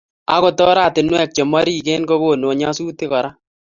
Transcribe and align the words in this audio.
Agot 0.35 0.57
oratinwek 0.69 1.29
che 1.35 1.43
morichen 1.51 2.03
kokonu 2.09 2.47
nyasutik 2.59 3.09
kora 3.11 3.29